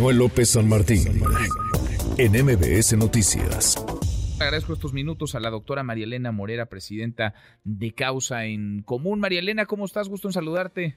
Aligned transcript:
Manuel 0.00 0.16
López 0.16 0.48
San 0.48 0.66
Martín, 0.66 1.20
en 2.16 2.32
MBS 2.32 2.96
Noticias. 2.96 3.76
Agradezco 4.40 4.72
estos 4.72 4.94
minutos 4.94 5.34
a 5.34 5.40
la 5.40 5.50
doctora 5.50 5.82
María 5.82 6.04
Elena 6.04 6.32
Morera, 6.32 6.70
presidenta 6.70 7.34
de 7.64 7.92
Causa 7.92 8.46
en 8.46 8.80
Común. 8.82 9.20
María 9.20 9.40
Elena, 9.40 9.66
¿cómo 9.66 9.84
estás? 9.84 10.08
Gusto 10.08 10.28
en 10.28 10.32
saludarte. 10.32 10.96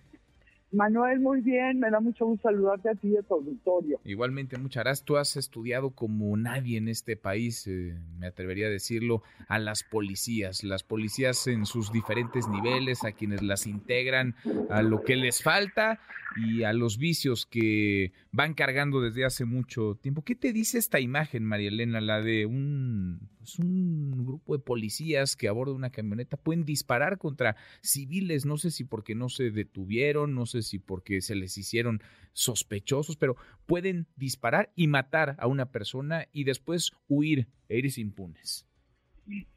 Manuel, 0.74 1.20
muy 1.20 1.42
bien, 1.42 1.80
me 1.80 1.90
da 1.92 2.00
mucho 2.00 2.26
gusto 2.26 2.50
saludarte 2.50 2.90
a 2.90 2.96
ti 2.96 3.16
a 3.16 3.22
tu 3.22 3.36
auditorio. 3.36 4.00
Igualmente, 4.04 4.58
muchas 4.58 4.84
gracias. 4.84 5.06
Tú 5.06 5.18
has 5.18 5.38
estudiado 5.38 5.92
como 5.92 6.36
nadie 6.36 6.78
en 6.78 6.88
este 6.88 7.16
país, 7.16 7.68
eh, 7.68 7.96
me 8.18 8.28
atrevería 8.28 8.68
a 8.68 8.70
decirlo, 8.70 9.21
a 9.48 9.60
las 9.60 9.84
policías, 9.84 10.64
las 10.64 10.84
policías 10.84 11.48
en 11.48 11.66
sus 11.66 11.92
diferentes 11.92 12.48
niveles, 12.48 13.04
a 13.04 13.12
quienes 13.12 13.44
las 13.44 13.68
integran, 13.68 14.36
a 14.70 14.82
lo 14.82 15.04
que 15.04 15.16
les 15.16 15.44
falta 15.44 16.00
y 16.36 16.64
a 16.64 16.74
los 16.74 16.98
vicios 16.98 17.46
que 17.46 18.12
van 18.32 18.55
cargando 18.55 19.00
desde 19.00 19.26
hace 19.26 19.46
mucho 19.46 20.00
tiempo. 20.02 20.24
¿Qué 20.24 20.36
te 20.36 20.54
dice 20.54 20.80
esta 20.80 21.00
imagen, 21.00 21.44
María 21.44 21.69
Elena, 21.69 22.02
la 22.02 22.21
de 22.21 22.46
un, 22.47 23.30
pues, 23.43 23.60
un 23.60 24.25
grupo 24.25 24.57
de 24.57 24.64
policías 24.64 25.36
que 25.36 25.47
a 25.47 25.52
bordo 25.52 25.74
de 25.74 25.78
una 25.78 25.92
camioneta 25.92 26.38
pueden 26.38 26.64
disparar 26.64 27.18
contra 27.18 27.56
civiles? 27.82 28.46
No 28.46 28.57
sé 28.57 28.71
si 28.71 28.86
porque 28.86 29.16
no 29.16 29.29
se 29.29 29.52
detuvieron, 29.52 30.33
no 30.33 30.46
sé 30.46 30.61
si 30.61 30.79
porque 30.79 31.21
se 31.21 31.36
les 31.36 31.57
hicieron 31.57 32.02
sospechosos, 32.31 33.17
pero 33.17 33.36
pueden 33.66 34.08
disparar 34.16 34.72
y 34.75 34.88
matar 34.88 35.36
a 35.39 35.47
una 35.47 35.72
persona 35.72 36.28
y 36.31 36.45
después 36.45 36.92
huir 37.08 37.47
e 37.69 37.83
impunes. 37.97 38.66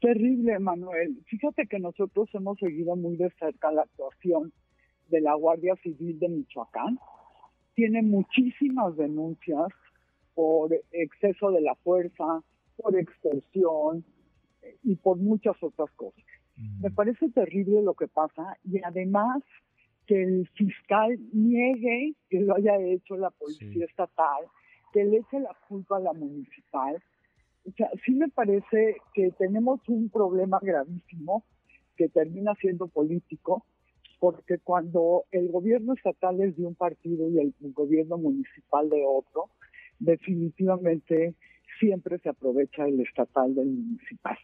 Terrible, 0.01 0.59
Manuel. 0.59 1.23
Fíjate 1.27 1.67
que 1.67 1.79
nosotros 1.79 2.29
hemos 2.33 2.57
seguido 2.59 2.95
muy 2.95 3.15
de 3.15 3.29
cerca 3.39 3.71
la 3.71 3.83
actuación 3.83 4.53
de 5.09 5.21
la 5.21 5.33
Guardia 5.33 5.75
Civil 5.83 6.19
de 6.19 6.29
Michoacán. 6.29 6.99
Tiene 7.75 8.01
muchísimas 8.01 8.95
denuncias 8.97 9.67
por 10.33 10.71
exceso 10.91 11.51
de 11.51 11.61
la 11.61 11.75
fuerza, 11.75 12.43
por 12.77 12.95
extorsión 12.95 14.05
eh, 14.61 14.77
y 14.83 14.95
por 14.95 15.17
muchas 15.17 15.55
otras 15.61 15.91
cosas. 15.91 16.23
Me 16.81 16.89
parece 16.89 17.29
terrible 17.29 17.83
lo 17.83 17.93
que 17.93 18.07
pasa 18.07 18.57
y 18.63 18.81
además 18.83 19.43
que 20.07 20.23
el 20.23 20.47
fiscal 20.55 21.19
niegue 21.33 22.15
que 22.29 22.39
lo 22.39 22.55
haya 22.55 22.79
hecho 22.79 23.15
la 23.17 23.29
policía 23.29 23.85
estatal, 23.85 24.45
que 24.91 25.03
le 25.03 25.17
eche 25.17 25.39
la 25.39 25.55
culpa 25.67 25.97
a 25.97 25.99
la 25.99 26.13
municipal. 26.13 27.03
O 27.67 27.71
sea, 27.71 27.91
sí 28.05 28.13
me 28.13 28.29
parece 28.29 28.95
que 29.13 29.29
tenemos 29.31 29.81
un 29.87 30.09
problema 30.09 30.59
gravísimo 30.61 31.43
que 31.95 32.09
termina 32.09 32.55
siendo 32.55 32.87
político, 32.87 33.65
porque 34.19 34.57
cuando 34.57 35.25
el 35.31 35.49
gobierno 35.49 35.93
estatal 35.93 36.41
es 36.41 36.55
de 36.57 36.65
un 36.65 36.75
partido 36.75 37.29
y 37.29 37.39
el 37.39 37.53
gobierno 37.73 38.17
municipal 38.17 38.89
de 38.89 39.03
otro, 39.05 39.49
definitivamente 39.99 41.35
siempre 41.79 42.19
se 42.19 42.29
aprovecha 42.29 42.87
el 42.87 42.99
estatal 43.01 43.55
del 43.55 43.67
municipal. 43.67 44.37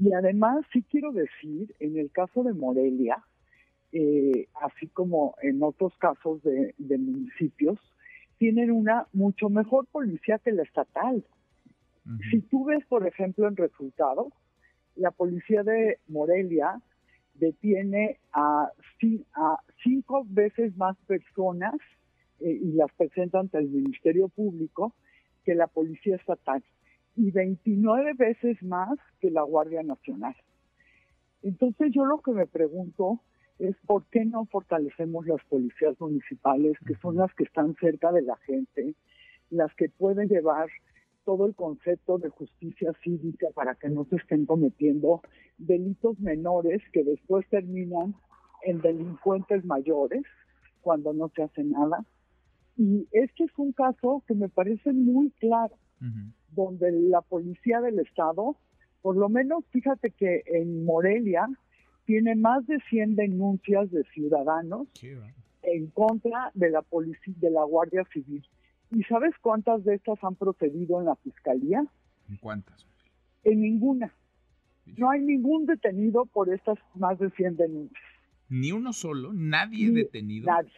Y 0.00 0.12
además, 0.12 0.64
sí 0.72 0.82
quiero 0.90 1.12
decir, 1.12 1.74
en 1.78 1.98
el 1.98 2.10
caso 2.10 2.42
de 2.42 2.54
Morelia, 2.54 3.22
eh, 3.92 4.48
así 4.62 4.88
como 4.88 5.34
en 5.42 5.62
otros 5.62 5.92
casos 5.98 6.42
de, 6.42 6.74
municipios, 6.78 7.78
tienen 8.38 8.70
una 8.70 9.06
mucho 9.12 9.50
mejor 9.50 9.86
policía 9.86 10.38
que 10.38 10.52
la 10.52 10.62
estatal. 10.62 11.24
Si 12.30 12.40
tú 12.40 12.64
ves, 12.64 12.84
por 12.86 13.06
ejemplo, 13.06 13.46
en 13.46 13.56
resultados, 13.56 14.32
la 14.96 15.10
policía 15.10 15.62
de 15.62 15.98
Morelia 16.08 16.80
detiene 17.34 18.18
a, 18.32 18.72
a 19.34 19.58
cinco 19.82 20.24
veces 20.28 20.76
más 20.76 20.96
personas 21.06 21.74
eh, 22.40 22.58
y 22.60 22.72
las 22.72 22.92
presenta 22.94 23.38
ante 23.38 23.58
el 23.58 23.68
Ministerio 23.68 24.28
Público 24.28 24.94
que 25.44 25.54
la 25.54 25.66
policía 25.66 26.16
estatal 26.16 26.62
y 27.16 27.30
29 27.30 28.14
veces 28.14 28.62
más 28.62 28.98
que 29.20 29.30
la 29.30 29.42
Guardia 29.42 29.82
Nacional. 29.82 30.34
Entonces 31.42 31.92
yo 31.92 32.04
lo 32.04 32.20
que 32.20 32.32
me 32.32 32.46
pregunto 32.46 33.20
es 33.58 33.76
por 33.86 34.04
qué 34.06 34.24
no 34.24 34.46
fortalecemos 34.46 35.26
las 35.26 35.42
policías 35.44 35.98
municipales, 36.00 36.76
que 36.86 36.94
son 36.96 37.16
las 37.16 37.32
que 37.34 37.44
están 37.44 37.74
cerca 37.76 38.12
de 38.12 38.22
la 38.22 38.36
gente, 38.38 38.94
las 39.50 39.74
que 39.74 39.88
pueden 39.88 40.28
llevar 40.28 40.68
todo 41.24 41.46
el 41.46 41.54
concepto 41.54 42.18
de 42.18 42.28
justicia 42.30 42.92
cívica 43.02 43.46
para 43.54 43.74
que 43.74 43.88
no 43.88 44.04
se 44.06 44.16
estén 44.16 44.46
cometiendo 44.46 45.22
delitos 45.58 46.18
menores 46.18 46.82
que 46.92 47.04
después 47.04 47.46
terminan 47.48 48.14
en 48.64 48.80
delincuentes 48.80 49.64
mayores 49.64 50.22
cuando 50.80 51.12
no 51.12 51.30
se 51.34 51.42
hace 51.42 51.62
nada. 51.64 52.04
Y 52.76 53.06
este 53.12 53.44
es 53.44 53.50
un 53.56 53.72
caso 53.72 54.22
que 54.26 54.34
me 54.34 54.48
parece 54.48 54.92
muy 54.92 55.30
claro, 55.38 55.76
donde 56.50 56.90
la 56.90 57.20
policía 57.20 57.80
del 57.80 57.98
Estado, 58.00 58.56
por 59.02 59.16
lo 59.16 59.28
menos 59.28 59.64
fíjate 59.70 60.10
que 60.10 60.42
en 60.46 60.84
Morelia, 60.84 61.48
tiene 62.04 62.34
más 62.34 62.66
de 62.66 62.78
100 62.90 63.14
denuncias 63.14 63.90
de 63.90 64.04
ciudadanos 64.12 64.88
en 65.62 65.86
contra 65.88 66.50
de 66.54 66.70
la 66.70 66.82
policía, 66.82 67.34
de 67.36 67.50
la 67.50 67.62
Guardia 67.64 68.04
Civil. 68.12 68.44
¿Y 68.90 69.02
sabes 69.04 69.32
cuántas 69.40 69.84
de 69.84 69.94
estas 69.94 70.22
han 70.22 70.34
procedido 70.34 71.00
en 71.00 71.06
la 71.06 71.16
fiscalía? 71.16 71.84
¿En 72.28 72.36
cuántas? 72.36 72.86
En 73.44 73.60
ninguna. 73.60 74.12
No 74.96 75.10
hay 75.10 75.20
ningún 75.20 75.66
detenido 75.66 76.26
por 76.26 76.52
estas 76.52 76.78
más 76.94 77.18
de 77.18 77.30
100 77.30 77.56
denuncias. 77.56 78.02
¿Ni 78.48 78.72
uno 78.72 78.92
solo? 78.92 79.32
¿Nadie 79.32 79.90
detenido? 79.92 80.46
Nadie. 80.46 80.72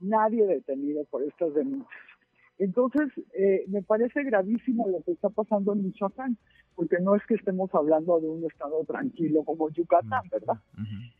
Nadie 0.00 0.46
detenido 0.46 1.04
por 1.04 1.22
estas 1.22 1.54
denuncias. 1.54 2.08
Entonces, 2.58 3.08
eh, 3.34 3.64
me 3.68 3.82
parece 3.82 4.24
gravísimo 4.24 4.88
lo 4.88 5.00
que 5.02 5.12
está 5.12 5.28
pasando 5.28 5.72
en 5.72 5.84
Michoacán, 5.84 6.36
porque 6.74 6.98
no 7.00 7.14
es 7.14 7.24
que 7.26 7.34
estemos 7.34 7.72
hablando 7.72 8.20
de 8.20 8.28
un 8.28 8.44
estado 8.44 8.84
tranquilo 8.84 9.44
como 9.44 9.70
Yucatán, 9.70 10.22
¿verdad? 10.30 10.58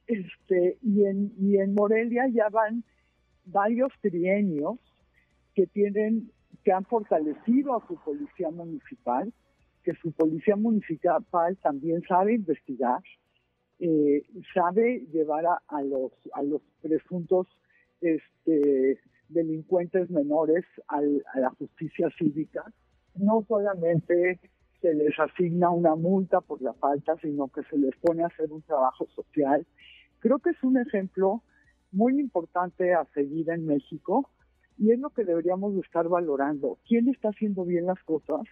Este 0.07 0.79
y 0.83 1.05
en 1.05 1.33
y 1.39 1.59
en 1.59 1.75
Morelia 1.75 2.27
ya 2.29 2.49
van 2.49 2.85
varios 3.45 3.93
trienios 4.01 4.79
que 5.55 5.67
tienen 5.67 6.31
que 6.65 6.73
han 6.73 6.85
fortalecido 6.85 7.77
a 7.77 7.87
su 7.87 7.97
policía 8.03 8.51
municipal, 8.51 9.33
que 9.85 9.95
su 9.95 10.13
policía 10.13 10.57
municipal 10.57 11.57
también 11.59 12.03
sabe 12.03 12.35
investigar, 12.35 13.03
eh, 13.79 14.23
sabe 14.55 15.07
llevar 15.13 15.47
a, 15.47 15.63
a 15.69 15.83
los 15.83 16.13
a 16.33 16.43
los 16.43 16.63
presuntos 16.83 17.47
este 18.01 19.01
delincuentes 19.29 20.09
menores 20.11 20.65
a 20.89 21.01
la 21.39 21.51
justicia 21.51 22.09
cívica, 22.19 22.65
no 23.15 23.45
solamente 23.47 24.41
se 24.81 24.95
les 24.95 25.19
asigna 25.19 25.71
una 25.71 25.95
multa 25.97 26.41
por 26.41 26.63
la 26.63 26.73
falta, 26.75 27.17
sino 27.21 27.49
que 27.49 27.63
se 27.65 27.77
les 27.77 27.95
pone 27.97 28.23
a 28.23 28.29
hacer 28.29 28.53
un 28.53 28.63
trabajo 28.63 29.07
social. 29.15 29.67
Creo 30.21 30.39
que 30.39 30.51
es 30.51 30.63
un 30.63 30.79
ejemplo 30.79 31.43
muy 31.91 32.19
importante 32.19 32.95
a 32.95 33.05
seguir 33.15 33.51
en 33.51 33.67
México 33.67 34.31
y 34.79 34.93
es 34.93 35.01
lo 35.01 35.11
que 35.11 35.25
deberíamos 35.25 35.75
estar 35.85 36.09
valorando. 36.09 36.79
¿Quién 36.87 37.09
está 37.09 37.31
haciendo 37.31 37.65
bien 37.65 37.87
las 37.87 38.01
cosas? 38.05 38.43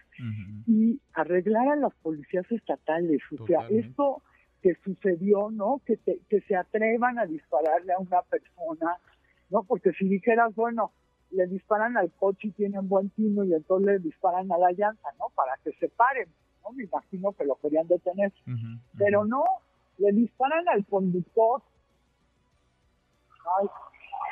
Y 0.65 0.99
arreglar 1.13 1.69
a 1.69 1.75
las 1.77 1.93
policías 1.95 2.45
estatales. 2.51 3.21
O 3.39 3.47
sea, 3.47 3.65
esto 3.69 4.21
que 4.61 4.75
sucedió, 4.83 5.49
¿no? 5.51 5.81
Que, 5.85 5.97
que 6.27 6.41
se 6.41 6.55
atrevan 6.55 7.17
a 7.19 7.25
dispararle 7.25 7.93
a 7.93 7.99
una 7.99 8.21
persona 8.23 8.97
¿no? 9.49 9.63
Porque 9.63 9.91
si 9.93 10.07
dijeras, 10.07 10.53
bueno, 10.55 10.91
le 11.31 11.47
disparan 11.47 11.97
al 11.97 12.11
coche 12.11 12.47
y 12.47 12.51
tienen 12.51 12.87
buen 12.87 13.09
tino 13.11 13.43
y 13.43 13.53
entonces 13.53 13.85
le 13.87 13.99
disparan 13.99 14.51
a 14.51 14.57
la 14.57 14.71
llanta, 14.71 15.09
¿no? 15.19 15.25
Para 15.35 15.57
que 15.63 15.71
se 15.73 15.89
paren, 15.89 16.29
¿no? 16.63 16.71
Me 16.71 16.83
imagino 16.83 17.33
que 17.33 17.45
lo 17.45 17.55
querían 17.55 17.87
detener. 17.87 18.31
Pero 18.97 19.25
no, 19.25 19.43
le 19.97 20.11
disparan 20.11 20.67
al 20.69 20.85
conductor. 20.85 21.61
Ay. 23.59 23.67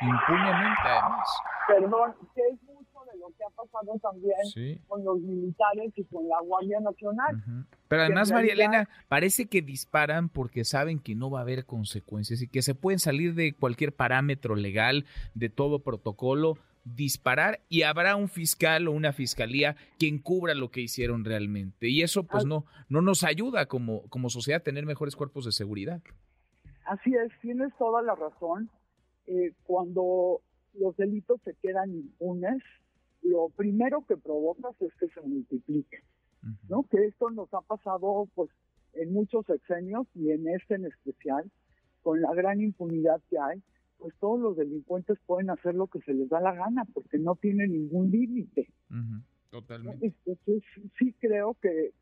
Impunemente, 0.02 0.82
además. 0.84 1.28
Perdón, 1.66 2.14
que 2.34 2.42
es 2.42 2.66
de 2.66 2.75
lo 3.18 3.28
que 3.36 3.44
ha 3.44 3.50
pasado 3.50 3.98
también 4.00 4.80
con 4.86 5.04
los 5.04 5.20
militares 5.20 5.92
y 5.96 6.04
con 6.04 6.28
la 6.28 6.40
Guardia 6.40 6.80
Nacional. 6.80 7.42
Pero 7.88 8.02
además, 8.02 8.30
María 8.32 8.52
Elena, 8.52 8.88
parece 9.08 9.46
que 9.46 9.62
disparan 9.62 10.28
porque 10.28 10.64
saben 10.64 10.98
que 10.98 11.14
no 11.14 11.30
va 11.30 11.40
a 11.40 11.42
haber 11.42 11.66
consecuencias 11.66 12.42
y 12.42 12.48
que 12.48 12.62
se 12.62 12.74
pueden 12.74 12.98
salir 12.98 13.34
de 13.34 13.52
cualquier 13.52 13.94
parámetro 13.94 14.56
legal, 14.56 15.06
de 15.34 15.48
todo 15.48 15.80
protocolo, 15.80 16.58
disparar 16.94 17.60
y 17.68 17.82
habrá 17.82 18.14
un 18.14 18.28
fiscal 18.28 18.86
o 18.86 18.92
una 18.92 19.12
fiscalía 19.12 19.76
que 19.98 20.06
encubra 20.06 20.54
lo 20.54 20.70
que 20.70 20.80
hicieron 20.80 21.24
realmente. 21.24 21.88
Y 21.88 22.02
eso 22.02 22.24
pues 22.24 22.44
no, 22.44 22.64
no 22.88 23.02
nos 23.02 23.24
ayuda 23.24 23.66
como, 23.66 24.02
como 24.08 24.30
sociedad 24.30 24.60
a 24.60 24.64
tener 24.64 24.86
mejores 24.86 25.16
cuerpos 25.16 25.44
de 25.44 25.52
seguridad. 25.52 26.00
Así 26.84 27.12
es, 27.14 27.32
tienes 27.40 27.72
toda 27.78 28.02
la 28.02 28.14
razón. 28.14 28.70
Eh, 29.26 29.52
cuando 29.64 30.40
los 30.74 30.96
delitos 30.96 31.40
se 31.44 31.54
quedan 31.54 31.90
impunes, 31.90 32.62
lo 33.22 33.48
primero 33.50 34.04
que 34.06 34.16
provocas 34.16 34.80
es 34.80 34.94
que 34.94 35.08
se 35.08 35.20
multipliquen. 35.20 36.00
¿no? 36.68 36.84
Que 36.84 37.06
esto 37.06 37.30
nos 37.30 37.52
ha 37.54 37.60
pasado 37.60 38.28
pues 38.34 38.50
en 38.94 39.12
muchos 39.12 39.44
sexenios 39.46 40.06
y 40.14 40.30
en 40.30 40.48
este 40.48 40.74
en 40.74 40.86
especial, 40.86 41.50
con 42.02 42.20
la 42.20 42.32
gran 42.34 42.60
impunidad 42.60 43.20
que 43.28 43.38
hay, 43.38 43.62
pues 43.98 44.14
todos 44.20 44.38
los 44.38 44.56
delincuentes 44.56 45.18
pueden 45.26 45.50
hacer 45.50 45.74
lo 45.74 45.86
que 45.88 46.00
se 46.00 46.14
les 46.14 46.28
da 46.28 46.40
la 46.40 46.54
gana 46.54 46.84
porque 46.92 47.18
no 47.18 47.34
tiene 47.36 47.66
ningún 47.66 48.10
límite. 48.10 48.68
Totalmente. 49.50 50.14
Entonces 50.24 50.62
sí 50.98 51.14
creo 51.18 51.56
que 51.60 51.92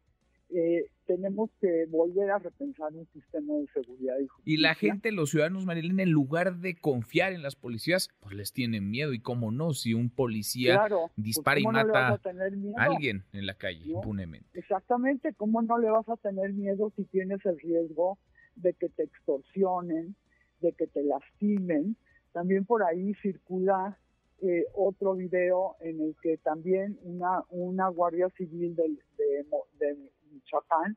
tenemos 1.24 1.50
que 1.60 1.86
volver 1.88 2.30
a 2.30 2.38
repensar 2.38 2.92
un 2.92 3.06
sistema 3.12 3.54
de 3.54 3.66
seguridad 3.72 4.18
y 4.20 4.26
justicia. 4.26 4.52
Y 4.54 4.60
la 4.60 4.74
gente, 4.74 5.10
los 5.10 5.30
ciudadanos, 5.30 5.64
Marilena, 5.64 6.02
en 6.02 6.10
lugar 6.10 6.56
de 6.56 6.76
confiar 6.76 7.32
en 7.32 7.42
las 7.42 7.56
policías, 7.56 8.10
pues 8.20 8.34
les 8.36 8.52
tienen 8.52 8.90
miedo. 8.90 9.12
Y 9.14 9.20
cómo 9.20 9.50
no, 9.50 9.72
si 9.72 9.94
un 9.94 10.10
policía 10.10 10.74
Claro, 10.74 11.10
pues, 11.14 11.24
dispara 11.24 11.60
y 11.60 11.62
¿cómo 11.62 11.72
no 11.72 11.84
le 11.84 11.92
mata 11.92 12.30
a 12.76 12.82
alguien 12.84 13.24
en 13.32 13.46
la 13.46 13.54
calle 13.54 13.86
¿No? 13.86 13.96
impunemente. 13.98 14.46
Exactamente, 14.52 15.32
¿cómo 15.34 15.62
no 15.62 15.78
le 15.78 15.88
vas 15.90 16.08
a 16.08 16.16
tener 16.18 16.52
miedo 16.52 16.92
si 16.96 17.04
tienes 17.04 17.44
el 17.46 17.58
riesgo 17.58 18.18
de 18.56 18.74
que 18.74 18.88
te 18.90 19.04
extorsionen, 19.04 20.14
de 20.60 20.72
que 20.72 20.86
te 20.86 21.02
lastimen? 21.04 21.96
También 22.32 22.64
por 22.66 22.82
ahí 22.82 23.14
circula 23.22 23.98
eh, 24.42 24.64
otro 24.74 25.14
video 25.14 25.76
en 25.80 26.00
el 26.02 26.16
que 26.22 26.36
también 26.38 26.98
una, 27.02 27.42
una 27.48 27.88
guardia 27.88 28.28
civil 28.36 28.74
del- 28.76 28.98
de, 29.16 29.44
Mo- 29.50 29.64
de 29.78 29.96
Michoacán 30.32 30.96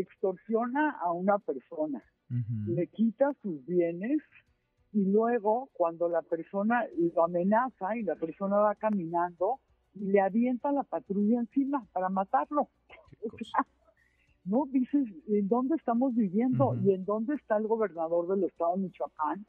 extorsiona 0.00 0.98
a 1.00 1.12
una 1.12 1.38
persona, 1.38 2.02
le 2.66 2.86
quita 2.86 3.34
sus 3.42 3.64
bienes 3.66 4.22
y 4.92 5.04
luego 5.04 5.68
cuando 5.74 6.08
la 6.08 6.22
persona 6.22 6.86
lo 7.14 7.24
amenaza 7.24 7.94
y 7.96 8.02
la 8.02 8.16
persona 8.16 8.56
va 8.56 8.74
caminando, 8.74 9.60
le 9.94 10.18
avienta 10.20 10.72
la 10.72 10.82
patrulla 10.82 11.40
encima 11.40 11.86
para 11.92 12.08
matarlo. 12.08 12.68
O 13.24 13.36
sea, 13.44 13.66
no 14.44 14.66
dices 14.66 15.06
en 15.28 15.48
dónde 15.48 15.76
estamos 15.76 16.14
viviendo 16.14 16.74
y 16.82 16.92
en 16.92 17.04
dónde 17.04 17.34
está 17.34 17.58
el 17.58 17.66
gobernador 17.66 18.28
del 18.28 18.44
estado 18.44 18.76
de 18.76 18.82
Michoacán 18.82 19.46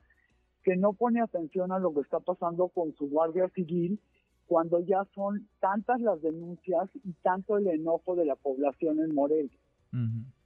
que 0.64 0.76
no 0.76 0.94
pone 0.94 1.22
atención 1.22 1.72
a 1.72 1.80
lo 1.80 1.94
que 1.94 2.02
está 2.02 2.20
pasando 2.20 2.68
con 2.68 2.94
su 2.96 3.10
guardia 3.10 3.50
civil 3.50 4.00
cuando 4.46 4.80
ya 4.82 5.06
son 5.16 5.48
tantas 5.60 6.02
las 6.02 6.22
denuncias 6.22 6.90
y 7.04 7.14
tanto 7.22 7.58
el 7.58 7.68
enojo 7.68 8.16
de 8.16 8.26
la 8.26 8.36
población 8.36 9.00
en 9.00 9.16
Morelia. 9.16 9.58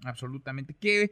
Absolutamente. 0.03 0.73
¿Qué, 0.73 1.11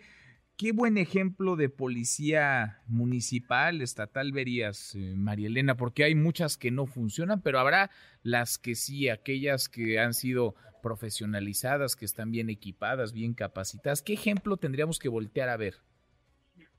qué 0.58 0.72
buen 0.72 0.98
ejemplo 0.98 1.56
de 1.56 1.70
policía 1.70 2.82
municipal, 2.88 3.82
estatal 3.82 4.32
verías, 4.32 4.96
eh, 4.96 5.14
María 5.16 5.48
Elena, 5.48 5.78
porque 5.78 6.04
hay 6.04 6.16
muchas 6.16 6.58
que 6.58 6.72
no 6.72 6.86
funcionan, 6.86 7.42
pero 7.42 7.60
habrá 7.60 7.90
las 8.24 8.58
que 8.58 8.76
sí, 8.76 9.10
aquellas 9.10 9.70
que 9.70 10.00
han 10.00 10.14
sido 10.14 10.56
profesionalizadas, 10.82 11.96
que 11.96 12.06
están 12.06 12.32
bien 12.32 12.50
equipadas, 12.50 13.12
bien 13.12 13.34
capacitadas. 13.34 14.02
¿Qué 14.02 14.14
ejemplo 14.14 14.58
tendríamos 14.58 15.00
que 15.00 15.10
voltear 15.10 15.50
a 15.50 15.58
ver? 15.58 15.76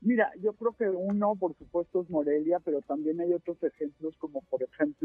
Mira, 0.01 0.31
yo 0.41 0.53
creo 0.53 0.73
que 0.75 0.89
uno, 0.89 1.35
por 1.35 1.57
supuesto, 1.57 2.03
es 2.03 2.11
Morelia, 2.11 2.61
pero 2.61 2.81
también 2.83 3.21
hay 3.21 3.33
otros 3.33 3.61
ejemplos, 3.65 4.15
como 4.19 4.43
por 4.43 4.63
ejemplo, 4.63 4.96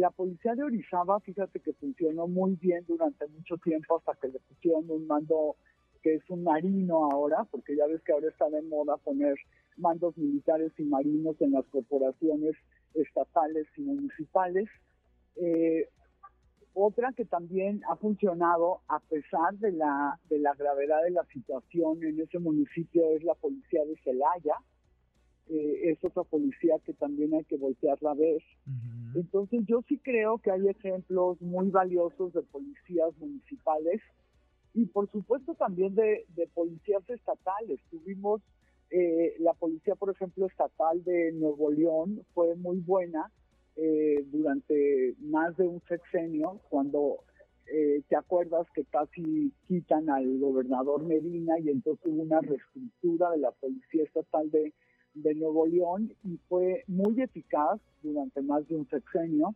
la 0.00 0.10
policía 0.10 0.54
de 0.54 0.64
Orizaba, 0.64 1.20
fíjate 1.20 1.60
que 1.60 1.72
funcionó 1.74 2.26
muy 2.26 2.56
bien 2.56 2.84
durante 2.88 3.26
mucho 3.28 3.56
tiempo 3.58 3.98
hasta 3.98 4.14
que 4.20 4.28
le 4.32 4.40
pusieron 4.40 4.90
un 4.90 5.06
mando 5.06 5.56
que 6.02 6.14
es 6.14 6.22
un 6.30 6.42
marino 6.44 7.10
ahora, 7.10 7.46
porque 7.50 7.76
ya 7.76 7.86
ves 7.86 8.00
que 8.02 8.12
ahora 8.12 8.28
está 8.28 8.48
de 8.48 8.62
moda 8.62 8.96
poner 8.96 9.34
mandos 9.76 10.16
militares 10.16 10.72
y 10.78 10.84
marinos 10.84 11.36
en 11.40 11.52
las 11.52 11.66
corporaciones 11.66 12.56
estatales 12.94 13.66
y 13.76 13.82
municipales. 13.82 14.68
Eh, 15.36 15.88
otra 16.72 17.12
que 17.12 17.24
también 17.24 17.82
ha 17.88 17.96
funcionado 17.96 18.80
a 18.88 19.00
pesar 19.00 19.54
de 19.58 19.72
la, 19.72 20.18
de 20.28 20.38
la 20.38 20.54
gravedad 20.54 21.02
de 21.04 21.10
la 21.10 21.24
situación 21.26 22.02
en 22.02 22.20
ese 22.20 22.38
municipio 22.38 23.10
es 23.10 23.22
la 23.24 23.34
policía 23.34 23.84
de 23.84 23.96
Celaya. 24.02 24.54
Eh, 25.52 25.90
es 25.90 26.04
otra 26.04 26.22
policía 26.22 26.76
que 26.84 26.92
también 26.94 27.34
hay 27.34 27.44
que 27.44 27.56
voltearla 27.56 28.12
a 28.12 28.14
ver. 28.14 28.40
Entonces 29.16 29.62
yo 29.66 29.82
sí 29.88 29.98
creo 29.98 30.38
que 30.38 30.52
hay 30.52 30.68
ejemplos 30.68 31.40
muy 31.42 31.70
valiosos 31.70 32.32
de 32.32 32.42
policías 32.42 33.16
municipales 33.18 34.00
y 34.74 34.86
por 34.86 35.10
supuesto 35.10 35.54
también 35.54 35.96
de, 35.96 36.24
de 36.36 36.46
policías 36.54 37.02
estatales. 37.08 37.80
Tuvimos 37.90 38.40
eh, 38.90 39.36
la 39.38 39.54
policía, 39.54 39.94
por 39.94 40.10
ejemplo, 40.10 40.46
estatal 40.46 41.02
de 41.04 41.32
Nuevo 41.32 41.70
León, 41.70 42.24
fue 42.34 42.56
muy 42.56 42.78
buena 42.78 43.30
eh, 43.76 44.24
durante 44.32 45.14
más 45.20 45.56
de 45.56 45.66
un 45.68 45.80
sexenio, 45.88 46.60
cuando 46.68 47.18
eh, 47.72 48.02
te 48.08 48.16
acuerdas 48.16 48.66
que 48.74 48.84
casi 48.84 49.52
quitan 49.68 50.10
al 50.10 50.38
gobernador 50.38 51.04
Medina 51.04 51.58
y 51.60 51.68
entonces 51.68 52.04
hubo 52.04 52.22
una 52.22 52.40
reestructura 52.40 53.30
de 53.30 53.38
la 53.38 53.52
policía 53.52 54.02
estatal 54.02 54.50
de, 54.50 54.72
de 55.14 55.34
Nuevo 55.34 55.66
León 55.66 56.12
y 56.24 56.38
fue 56.48 56.84
muy 56.86 57.20
eficaz 57.20 57.80
durante 58.02 58.42
más 58.42 58.66
de 58.68 58.76
un 58.76 58.88
sexenio. 58.88 59.54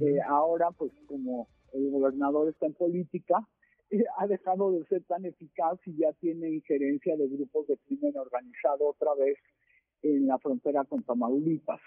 Eh, 0.00 0.20
ahora, 0.26 0.70
pues 0.70 0.92
como 1.06 1.48
el 1.72 1.90
gobernador 1.90 2.48
está 2.48 2.66
en 2.66 2.74
política, 2.74 3.46
eh, 3.90 4.04
ha 4.18 4.26
dejado 4.26 4.72
de 4.72 4.84
ser 4.86 5.02
tan 5.04 5.24
eficaz 5.24 5.78
y 5.86 5.96
ya 5.96 6.12
tiene 6.14 6.50
injerencia 6.50 7.16
de 7.16 7.28
grupos 7.28 7.66
de 7.66 7.76
crimen 7.78 8.16
organizado 8.16 8.88
otra 8.88 9.14
vez 9.14 9.38
en 10.02 10.26
la 10.26 10.38
frontera 10.38 10.84
con 10.84 11.02
Tamaulipas. 11.02 11.80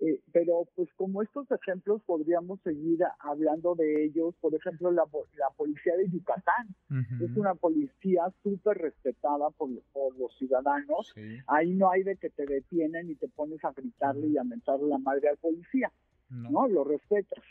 Eh, 0.00 0.20
pero 0.32 0.68
pues 0.76 0.88
como 0.94 1.22
estos 1.22 1.50
ejemplos 1.50 2.00
podríamos 2.06 2.60
seguir 2.62 3.02
a- 3.02 3.16
hablando 3.18 3.74
de 3.74 4.04
ellos, 4.04 4.32
por 4.40 4.54
ejemplo 4.54 4.92
la, 4.92 5.02
la 5.36 5.50
policía 5.56 5.96
de 5.96 6.08
Yucatán 6.08 6.68
Ujú. 6.88 7.24
es 7.24 7.36
una 7.36 7.54
policía 7.56 8.22
súper 8.44 8.78
respetada 8.78 9.50
por, 9.50 9.70
por 9.92 10.16
los 10.16 10.32
ciudadanos, 10.38 11.10
Sí, 11.16 11.38
ahí 11.48 11.74
no 11.74 11.90
hay 11.90 12.04
de 12.04 12.16
que 12.16 12.30
te 12.30 12.46
detienen 12.46 13.10
y 13.10 13.16
te 13.16 13.26
pones 13.26 13.64
a 13.64 13.72
gritarle 13.72 14.28
y 14.28 14.36
a 14.38 14.44
mentarle 14.44 14.86
la 14.86 14.98
madre 14.98 15.30
al 15.30 15.36
policía, 15.38 15.90
no. 16.30 16.48
¿no? 16.50 16.68
Lo 16.68 16.84
respetas. 16.84 17.42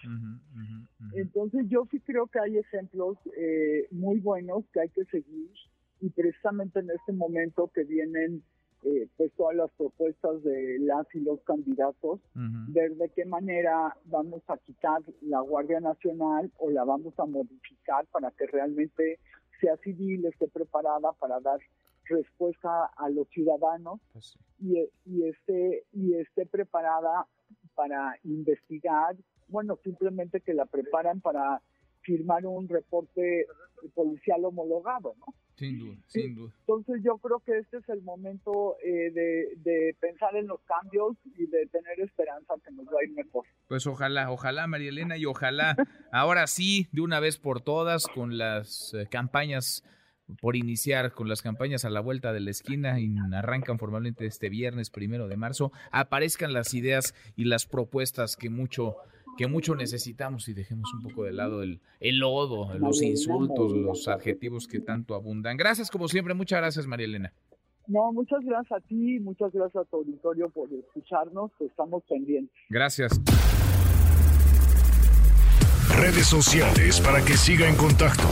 Entonces 1.13 1.65
yo 1.69 1.85
sí 1.91 1.99
creo 1.99 2.27
que 2.27 2.39
hay 2.39 2.57
ejemplos 2.57 3.17
eh, 3.37 3.87
muy 3.91 4.19
buenos 4.19 4.65
que 4.73 4.81
hay 4.81 4.89
que 4.89 5.05
seguir 5.05 5.51
y 5.99 6.09
precisamente 6.09 6.79
en 6.79 6.89
este 6.91 7.11
momento 7.11 7.69
que 7.73 7.83
vienen 7.83 8.43
eh, 8.83 9.07
pues 9.17 9.31
todas 9.35 9.55
las 9.55 9.71
propuestas 9.71 10.43
de 10.43 10.77
las 10.79 11.07
y 11.15 11.19
los 11.19 11.41
candidatos, 11.41 12.19
ver 12.33 12.95
de 12.95 13.09
qué 13.09 13.25
manera 13.25 13.95
vamos 14.05 14.41
a 14.47 14.57
quitar 14.57 15.01
la 15.21 15.41
Guardia 15.41 15.79
Nacional 15.79 16.51
o 16.57 16.69
la 16.69 16.83
vamos 16.83 17.13
a 17.19 17.25
modificar 17.25 18.05
para 18.07 18.31
que 18.31 18.45
realmente 18.47 19.19
sea 19.59 19.75
civil, 19.77 20.25
esté 20.25 20.47
preparada 20.47 21.11
para 21.13 21.39
dar 21.39 21.59
respuesta 22.05 22.85
a 22.95 23.09
los 23.09 23.27
ciudadanos 23.29 23.99
Pues 24.13 24.25
sí. 24.27 24.39
y, 24.59 24.89
y 25.05 25.27
esté 25.27 25.83
y 25.91 26.13
esté 26.13 26.45
preparada 26.45 27.27
para 27.75 28.17
investigar, 28.23 29.15
bueno, 29.49 29.77
simplemente 29.83 30.41
que 30.41 30.53
la 30.53 30.65
preparan 30.65 31.19
para 31.21 31.61
firmar 32.01 32.45
un 32.45 32.69
reporte 32.69 33.45
policial 33.93 34.45
homologado, 34.45 35.15
¿no? 35.19 35.33
Sin 35.57 35.79
duda, 35.79 35.95
Sí. 36.05 36.21
sin 36.21 36.35
duda. 36.35 36.53
Entonces 36.59 37.01
yo 37.03 37.17
creo 37.17 37.39
que 37.39 37.57
este 37.57 37.77
es 37.77 37.89
el 37.89 38.01
momento 38.03 38.77
eh, 38.83 39.11
de, 39.11 39.55
de 39.57 39.95
pensar 39.99 40.35
en 40.35 40.47
los 40.47 40.61
cambios 40.61 41.17
y 41.35 41.47
de 41.47 41.65
tener 41.67 41.99
esperanza 41.99 42.53
que 42.63 42.71
nos 42.71 42.85
va 42.85 42.99
a 43.01 43.03
ir 43.03 43.11
mejor. 43.11 43.43
Pues 43.67 43.87
ojalá, 43.87 44.31
ojalá, 44.31 44.67
María 44.67 44.89
Elena, 44.89 45.17
y 45.17 45.25
ojalá 45.25 45.75
ahora 46.11 46.45
sí, 46.47 46.87
de 46.91 47.01
una 47.01 47.19
vez 47.19 47.39
por 47.39 47.61
todas, 47.61 48.05
con 48.07 48.37
las 48.37 48.93
eh, 48.93 49.07
campañas 49.09 49.83
por 50.41 50.57
iniciar, 50.57 51.13
con 51.13 51.29
las 51.29 51.41
campañas 51.41 51.85
a 51.85 51.89
la 51.89 52.01
vuelta 52.01 52.33
de 52.33 52.41
la 52.41 52.51
esquina, 52.51 52.99
y 52.99 53.15
arrancan 53.33 53.79
formalmente 53.79 54.25
este 54.25 54.49
viernes 54.49 54.89
primero 54.89 55.27
de 55.29 55.37
marzo, 55.37 55.71
aparezcan 55.91 56.51
las 56.51 56.73
ideas 56.73 57.15
y 57.37 57.45
las 57.45 57.65
propuestas 57.65 58.35
que 58.35 58.49
mucho 58.49 58.97
que 59.37 59.47
mucho 59.47 59.75
necesitamos 59.75 60.47
y 60.49 60.53
dejemos 60.53 60.91
un 60.93 61.03
poco 61.03 61.23
de 61.23 61.33
lado 61.33 61.63
el, 61.63 61.79
el 61.99 62.19
lodo, 62.19 62.77
los 62.77 63.01
insultos, 63.01 63.71
los 63.71 64.07
adjetivos 64.07 64.67
que 64.67 64.79
tanto 64.79 65.15
abundan. 65.15 65.57
Gracias 65.57 65.89
como 65.89 66.07
siempre, 66.07 66.33
muchas 66.33 66.59
gracias 66.59 66.87
María 66.87 67.05
Elena. 67.05 67.33
No, 67.87 68.11
muchas 68.11 68.43
gracias 68.43 68.79
a 68.79 68.81
ti, 68.81 69.19
muchas 69.19 69.53
gracias 69.53 69.85
a 69.85 69.89
tu 69.89 69.97
auditorio 69.97 70.49
por 70.49 70.67
escucharnos, 70.73 71.51
estamos 71.61 72.03
pendientes. 72.09 72.53
Gracias. 72.69 73.11
Redes 75.97 76.27
sociales 76.27 76.99
para 76.99 77.23
que 77.23 77.37
siga 77.37 77.67
en 77.67 77.75
contacto: 77.75 78.27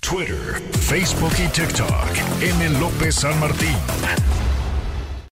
Twitter, 0.00 0.60
Facebook 0.72 1.32
y 1.38 1.48
TikTok. 1.52 2.42
M. 2.42 2.80
López 2.80 3.14
San 3.14 3.38
Martín. 3.38 3.74